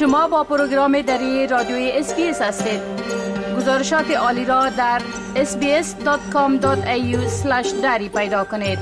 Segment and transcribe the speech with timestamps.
[0.00, 2.80] شما با پروگرام دری رادیوی SBS هستید.
[3.56, 5.02] گزارشات عالی را در
[5.34, 6.66] sbs.com.au
[7.82, 8.78] دری پیدا کنید.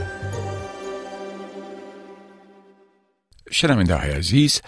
[3.51, 4.63] شنونده های عزیز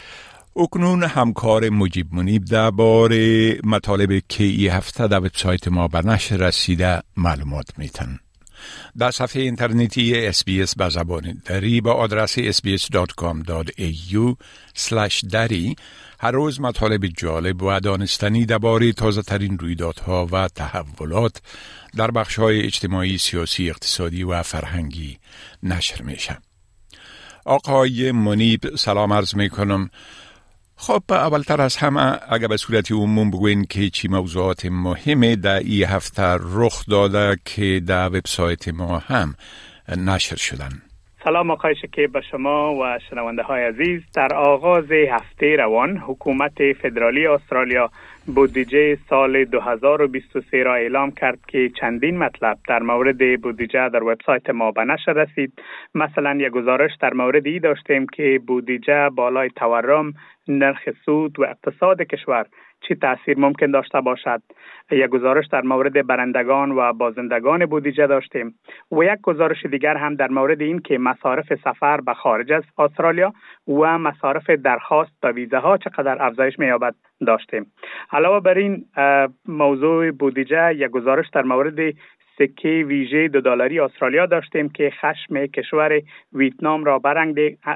[0.57, 7.03] اکنون همکار مجیب منیب درباره مطالب که ای هفته در وبسایت ما به نشر رسیده
[7.17, 8.19] معلومات میتن.
[8.99, 14.37] در صفحه اینترنتی SBS به زبان دری با آدرس sbs.com.au
[15.31, 15.77] دری
[16.21, 21.43] هر روز مطالب جالب و دانستنی درباره تازه ترین رویدادها و تحولات
[21.97, 25.19] در بخش های اجتماعی، سیاسی، اقتصادی و فرهنگی
[25.63, 26.39] نشر میشه.
[27.45, 29.91] آقای منیب سلام عرض می کنم.
[30.83, 35.85] خب اولتر از همه اگر به صورت عموم بگوین که چی موضوعات مهمه در این
[35.85, 36.23] هفته
[36.55, 39.35] رخ داده که در وبسایت ما هم
[40.07, 40.71] نشر شدن.
[41.25, 44.03] سلام آقای شکیب به شما و شنونده های عزیز.
[44.15, 47.91] در آغاز هفته روان حکومت فدرالی استرالیا
[48.31, 54.71] بودجه سال 2023 را اعلام کرد که چندین مطلب در مورد بودجه در وبسایت ما
[54.71, 55.53] به نشر رسید.
[55.95, 60.13] مثلا یک گزارش در مورد ای داشتیم که بودجه بالای تورم
[60.49, 62.47] نرخ سود و اقتصاد کشور
[62.81, 64.43] چی تاثیر ممکن داشته باشد؟
[64.91, 68.55] یک گزارش در مورد برندگان و بازندگان بودجه داشتیم.
[68.93, 73.33] و یک گزارش دیگر هم در مورد این که مصارف سفر به خارج از استرالیا
[73.69, 76.95] و مصارف درخواست به ویزه ها چقدر افزایش مییابد
[77.27, 77.73] داشتیم.
[78.13, 78.85] علاوه بر این
[79.49, 81.95] موضوع بودجه یک گزارش در مورد
[82.41, 86.03] سکه ویژه دو دلاری استرالیا داشتیم که خشم کشور
[86.33, 86.99] ویتنام را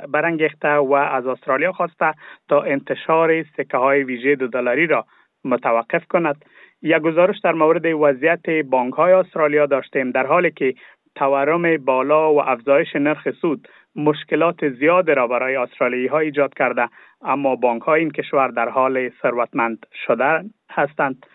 [0.08, 2.14] برانگیخته و از استرالیا خواسته
[2.48, 5.06] تا انتشار سکه های ویژه دو دلاری را
[5.44, 6.44] متوقف کند.
[6.82, 10.74] یک گزارش در مورد وضعیت بانک های استرالیا داشتیم در حالی که
[11.14, 16.88] تورم بالا و افزایش نرخ سود مشکلات زیاد را برای استرالیایی ها ایجاد کرده
[17.22, 21.26] اما بانک های این کشور در حال ثروتمند شده هستند.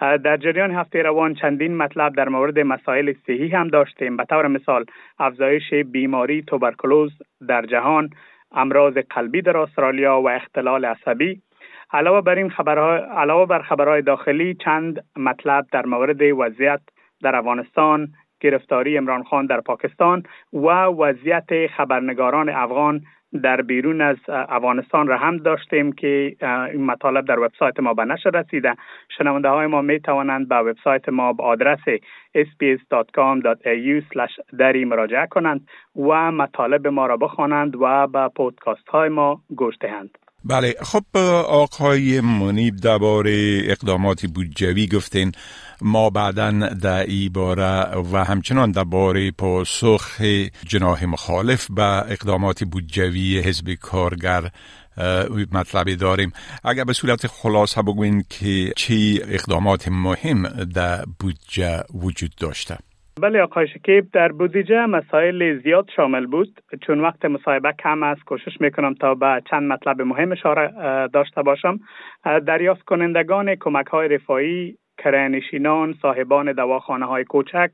[0.00, 4.16] در جریان هفته روان چندین مطلب در مورد مسائل صحی هم داشتیم.
[4.16, 4.84] به طور مثال
[5.18, 7.12] افزایش بیماری توبرکلوز
[7.48, 8.10] در جهان
[8.52, 11.42] امراض قلبی در استرالیا و اختلال عصبی.
[11.92, 16.80] علاوه بر این خبرهای علاوه بر خبرهای داخلی چند مطلب در مورد وضعیت
[17.22, 18.08] در افغانستان
[18.40, 20.22] گرفتاری امران خان در پاکستان
[20.52, 23.00] و وضعیت خبرنگاران افغان
[23.42, 26.36] در بیرون از افغانستان را هم داشتیم که
[26.72, 28.74] این مطالب در وبسایت ما به نشر رسیده.
[29.18, 31.80] شنونده های ما می توانند به وبسایت ما به آدرس
[32.36, 34.02] sbs.com.au
[34.58, 40.18] دری مراجعه کنند و مطالب ما را بخوانند و به پودکاست های ما گوش دهند.
[40.48, 41.16] بله خب
[41.46, 45.32] آقای منیب درباره اقدامات بودجوی گفتین
[45.80, 50.20] ما بعدا در ای باره و همچنان درباره پاسخ
[50.66, 54.50] جناح مخالف به اقدامات بودجوی حزب کارگر
[55.52, 56.32] مطلبی داریم.
[56.64, 62.78] اگر به صورت خلاصه بگوین که چی اقدامات مهم در بودجه وجود داشته.
[63.18, 66.60] بله آقای شکیب در بودجه مسائل زیاد شامل بود.
[66.86, 70.72] چون وقت مصاحبه کم است کوشش می‌کنم تا به چند مطلب مهم اشاره
[71.12, 71.78] داشته باشم.
[72.46, 77.70] دریافت کنندگان کمک های رفاهی کرهنشینان صاحبان دواخانه های کوچک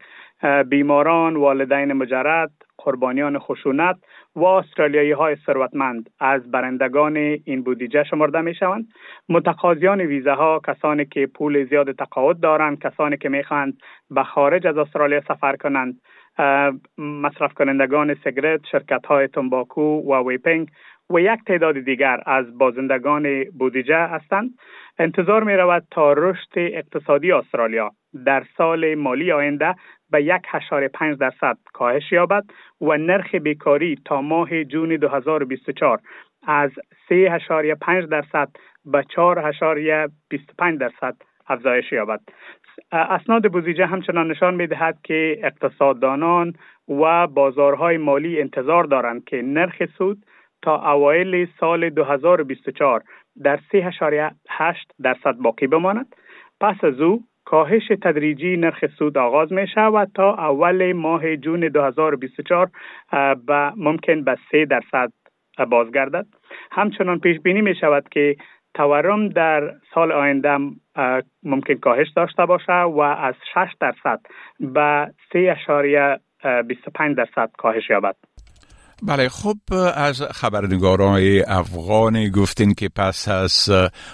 [0.69, 2.51] بیماران والدین مجرد
[2.85, 3.97] قربانیان خشونت
[4.37, 6.11] و استرالیایی های ثروتمند.
[6.21, 8.89] از برندگان این بودجه شمرده می شوند
[9.29, 13.79] متقاضیان ویزه ها کسانی که پول زیاد تقاعد دارند کسانی که می‌خواهند
[14.11, 16.01] به خارج از استرالیا سفر کنند.
[16.99, 20.69] مصرف کنندگان سیگرت شرکت های تنباکو و vaping
[21.11, 24.51] و یک تعداد دیگر از بازندگان بودجه هستند.
[24.99, 27.91] انتظار می رود تا رشد اقتصادی استرالیا.
[28.27, 29.75] در سال مالی آینده
[30.11, 32.45] به یک اعشار پنج درصد کاهش یابد
[32.81, 36.01] و نرخ بیکاری تا ماه جون 2024
[36.47, 36.71] از
[37.75, 38.49] پنج درصد
[38.85, 39.05] به
[40.59, 41.17] پنج درصد
[41.49, 42.21] افزایش یابد.
[42.93, 46.53] اسناد بودجه همچنان نشان می دهد که اقتصاددانان
[46.89, 50.19] و بازارهای مالی انتظار دارند که نرخ سود
[50.63, 53.03] تا اوایل سال 2024
[53.43, 56.17] در 3.8 درصد باقی بماند.
[56.61, 62.71] پس از او کاهش تدریجی نرخ سود آغاز می شود تا اول ماه جون 2024
[63.49, 65.13] و ممکن به 3 درصد
[65.71, 66.27] بازگردد.
[66.73, 68.37] همچنان پیش بینی می شود که
[68.75, 70.59] تورم در سال آینده
[71.43, 74.21] ممکن کاهش داشته باشه و از 6 درصد
[74.61, 78.17] به 3.25 درصد کاهش یابد.
[79.03, 79.57] بله خب
[79.97, 83.71] از خبرنگاران افغان گفتین که پس از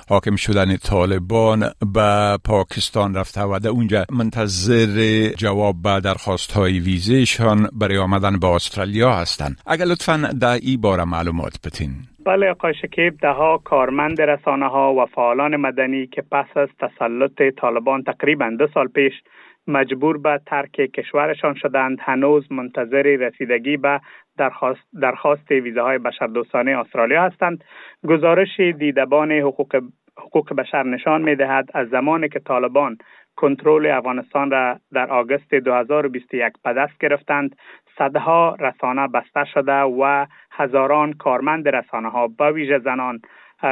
[0.08, 7.68] حاکم شدن طالبان به پاکستان رفته و در اونجا منتظر جواب به درخواست های ویزهشان
[7.72, 9.56] برای آمدن به استرالیا هستند.
[9.66, 11.90] اگر لطفا در ای باره معلومات بتین
[12.26, 17.42] بله آقای شکیب ده ها کارمند رسانه ها و فعالان مدنی که پس از تسلط
[17.60, 19.12] طالبان تقریبا دو سال پیش
[19.66, 21.98] مجبور به ترک کشورشان شدند.
[22.00, 24.00] هنوز منتظر رسیدگی به
[24.38, 27.64] درخواست, درخواست ویزاهای بشردوستانه استرالیا هستند.
[28.08, 29.82] گزارش دیدبان حقوق
[30.18, 32.98] حقوق بشر نشان می دهد از زمانی که طالبان
[33.36, 37.56] کنترل افغانستان را در آگوست 2021 به دست گرفتند.
[37.98, 43.20] صدها رسانه بسته شده و هزاران کارمند رسانه ها به ویژه زنان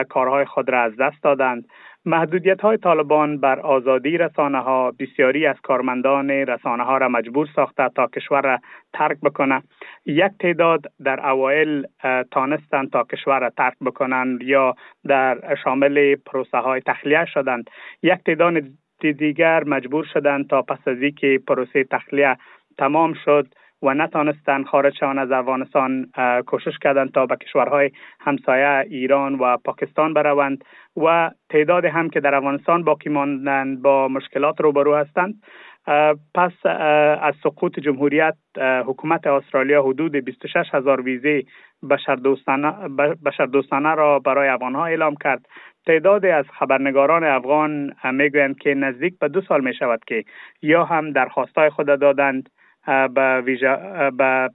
[0.09, 1.69] کارهای خود را از دست دادند.
[2.05, 7.89] محدودیت های طالبان بر آزادی رسانه ها بسیاری از کارمندان رسانه ها را مجبور ساخته
[7.89, 8.59] تا کشور را
[8.93, 9.63] ترک بکنه.
[10.07, 11.87] یک تعداد در اوایل
[12.31, 14.75] تانستند تا کشور را ترک بکنند یا
[15.05, 17.71] در شامل پروسه های تخلیه شدند.
[18.03, 18.55] یک تعداد
[19.01, 22.37] دیگر مجبور شدند تا پس از اینکه پروسه تخلیه
[22.79, 23.47] تمام شد
[23.83, 26.11] و نتانستند خارج شوند از افغانستان
[26.47, 27.91] کوشش کردند تا به کشورهای
[28.21, 30.65] همسایه ایران و پاکستان بروند
[30.97, 35.35] و تعداد هم که در افغانستان باقی ماندند با مشکلات روبرو هستند.
[36.35, 36.67] پس
[37.21, 38.37] از سقوط جمهوریت
[38.87, 41.43] حکومت استرالیا حدود 26 هزار ویزه
[43.25, 45.47] بشردوستانه را برای افغانها اعلام کرد.
[45.87, 50.25] تعداد از خبرنگاران افغان می‌گویند که نزدیک به دو سال می شود که
[50.63, 52.49] یا هم درخواستای خود دادند
[53.15, 53.43] به
[54.17, 54.51] به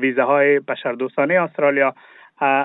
[0.00, 1.94] ویزه های بشردوستانه استرالیا.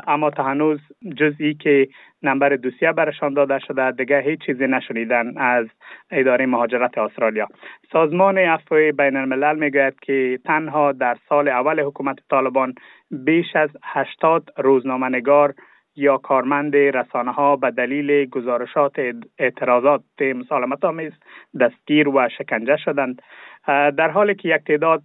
[0.08, 0.80] اما تا هنوز
[1.18, 1.88] جزئی که
[2.24, 5.68] نمبر دوسیه برشان داده شده دیگه هیچ چیزی نشنیدن از
[6.12, 7.48] اداره مهاجرت استرالیا.
[7.92, 12.74] سازمان عفو بین الملل می‌گوید که تنها در سال اول حکومت طالبان
[13.12, 15.54] بیش از 80 روزنامه نگار
[15.96, 18.96] یا کارمند رسانه ها به دلیل گزارشات
[19.40, 20.04] اعتراضات
[20.36, 21.12] مسالمت آمیز
[21.60, 23.22] دستگیر و شکنجه شدند.
[23.68, 25.04] در حالی که یک تعداد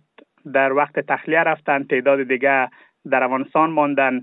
[0.53, 2.69] در وقت تخلیه رفتند تعداد دیگه
[3.11, 4.21] در افغانستان ماندن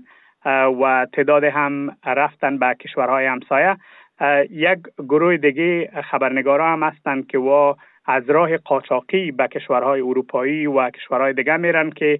[0.80, 3.76] و تعداد هم رفتن به کشورهای همسایه.
[4.50, 7.74] یک گروه دیگه خبرنگارا هم هستند که و
[8.06, 12.18] از راه قاچاقی به کشورهای اروپایی و کشورهای دیگه میرن که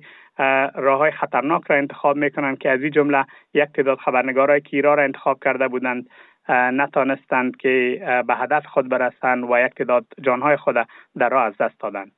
[0.75, 3.25] راه های خطرناک را انتخاب می‌کنند که از این جمله
[3.55, 6.07] یک تعداد خبرنگارای که ایران را انتخاب کرده بودند
[6.49, 10.77] نتانستند که به هدف خود برسند و یک تعداد جانهای خود
[11.19, 12.13] در راه از دست دادند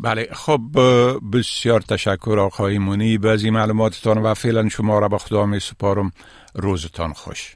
[0.00, 0.60] بله خب
[1.32, 3.18] بسیار تشکر آقای مونی.
[3.18, 6.12] بعضی معلوماتتان و فعلا شما را به خدا می سپارم.
[6.54, 7.54] روزتان خوش.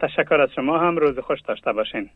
[0.00, 0.78] تشکر از شما.
[0.78, 2.10] هم روز خوش داشته باشین.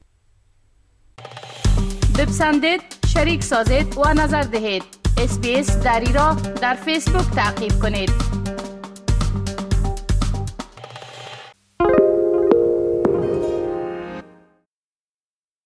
[2.19, 2.81] بپسندید
[3.15, 4.83] شریک سازید و نظر دهید.
[5.19, 8.42] اسپیس دری را در فیسبوک تعقیب کنید.